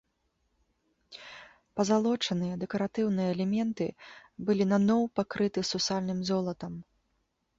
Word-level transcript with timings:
Пазалочаныя 1.79 2.55
дэкаратыўныя 2.63 3.29
элементы 3.35 3.87
былі 4.47 4.63
наноў 4.73 5.01
пакрыты 5.19 5.59
сусальным 5.73 6.19
золатам. 6.31 6.73